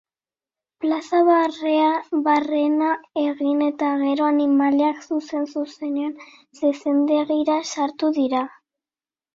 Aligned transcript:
Plazan 0.83 2.23
barrena 2.27 2.89
egin 3.25 3.61
eta 3.67 3.91
gero, 4.01 4.31
animaliak 4.35 5.05
zuzen-zuzenean 5.11 6.19
zezendegietara 6.65 7.73
sartu 7.79 8.13
dira. 8.23 8.47